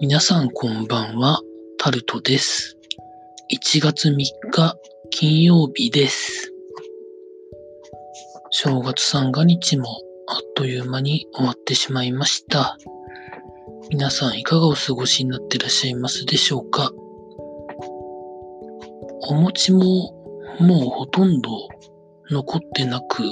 [0.00, 1.40] 皆さんこんばんは、
[1.78, 2.76] タルトです。
[3.52, 4.14] 1月3
[4.50, 4.76] 日
[5.10, 6.52] 金曜日です。
[8.50, 9.86] 正月三が日も
[10.26, 12.76] あっという間に終わってしまいました。
[13.88, 16.90] 皆さんいかがお過ごしになっていらっしゃいますでしょうか？
[19.28, 20.12] お餅も
[20.58, 21.50] もうほとんど
[22.30, 23.22] 残ってなく、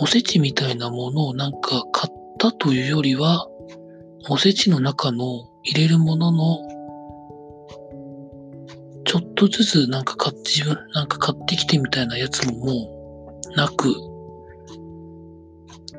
[0.00, 3.48] おせちみたいなものをなんか買ったというよりは、
[4.28, 6.58] おせちの中の入れるものの、
[9.04, 13.92] ちょっとずつなんか買って、自分なんか買ってきてみたいなやつももうなく、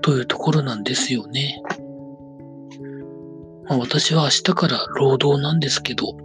[0.02, 1.62] というところなんですよね。
[3.66, 6.18] まあ、私は明日から労働なんですけど、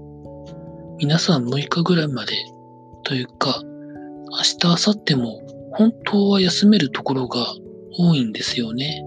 [0.98, 2.34] 皆さん6日ぐらいまで
[3.04, 3.60] というか、
[4.30, 5.40] 明日、明後日も
[5.72, 7.46] 本当は休めるところが
[7.98, 9.02] 多いんですよね。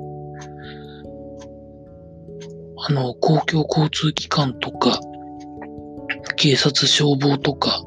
[2.84, 5.00] あの、公共交通機関とか、
[6.36, 7.84] 警察、消防とか、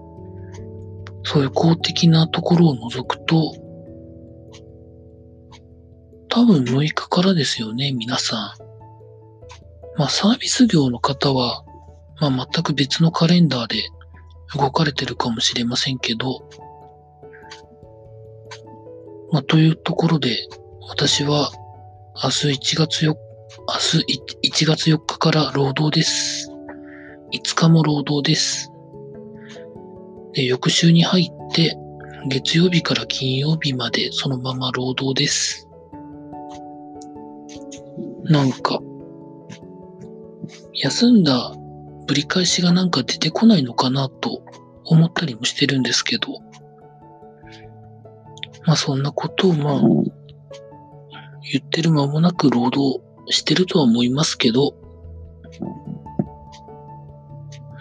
[1.25, 3.55] そういう公的なところを除くと、
[6.29, 9.99] 多分6日からですよね、皆さん。
[9.99, 11.65] まあ、サービス業の方は、
[12.21, 13.83] まあ、全く別のカレンダーで
[14.57, 16.49] 動かれてるかもしれませんけど、
[19.33, 20.37] まあ、というところで、
[20.89, 21.51] 私は
[22.23, 23.24] 明日1月4日
[23.61, 24.21] 明日
[24.65, 26.51] 1月4日から労働です。
[27.33, 28.73] 5日も労働です。
[30.33, 31.77] で、翌週に入って、
[32.29, 35.69] 月曜日から金曜日までそのまま労働です。
[38.25, 38.81] なんか、
[40.73, 41.55] 休んだ
[42.09, 44.43] ぶり返しがなんか出てこないのかなと
[44.85, 46.41] 思ったりもしてるんですけど、
[48.67, 49.81] まあそんなことをまあ、
[51.53, 54.75] 言ってる間もなく労働してるとは思いますけど、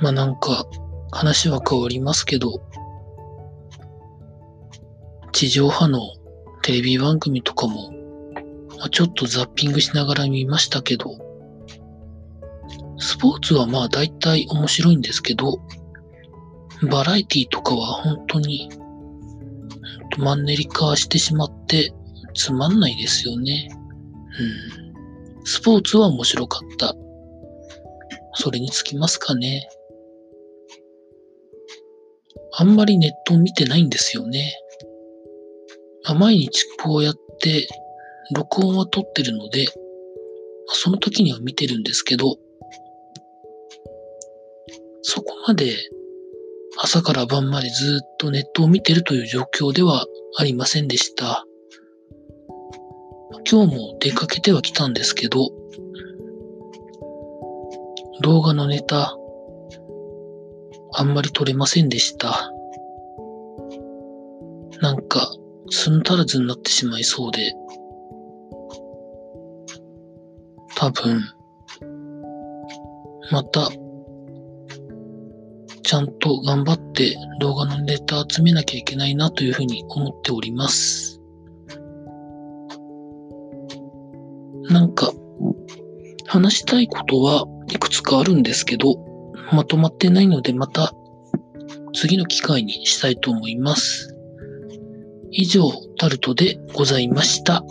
[0.01, 0.65] まあなんか
[1.11, 2.61] 話は変わりますけど、
[5.31, 5.99] 地上波の
[6.61, 7.91] テレビ番組とかも、
[8.77, 11.17] まあ、ちょっとザッピングしながら見ましたけど、
[12.97, 15.59] スポーツはまあ大体面白いんですけど、
[16.89, 18.69] バラエティとかは本当に、
[20.17, 21.93] マンネリ化してしまって
[22.35, 23.69] つまんないですよね。
[24.77, 24.82] うん。
[25.63, 26.93] スポーツは面白かった。
[28.33, 29.65] それにつきますかね。
[32.51, 34.53] あんまりネットを見てないんですよね。
[36.03, 37.65] まあ、毎日こうやって
[38.35, 39.67] 録音は撮ってるので、
[40.67, 42.35] その時には見てるんですけど、
[45.01, 45.77] そこまで
[46.77, 50.05] 朝から晩までずっとネットを見てるという状況では
[50.37, 51.45] ありませんでした。
[53.49, 55.49] 今日も出かけてはきたんですけど、
[58.21, 59.15] 動画のネタ、
[60.93, 62.51] あんまり撮れませんでした。
[64.81, 65.27] なんか、
[65.69, 67.53] 寸足らずになってしまいそうで、
[70.75, 71.21] 多分、
[73.31, 73.69] また、
[75.83, 81.12] ちゃんと頑張って動画のネタ集めなきゃいけないなというふうに思っております。
[84.73, 85.13] なんか、
[86.25, 88.97] 話したいことはいくつかあるんですけど、
[89.51, 90.93] まとまってないのでまた
[91.93, 94.17] 次の機会にしたいと思います。
[95.29, 95.69] 以上、
[95.99, 97.63] タルトでございました。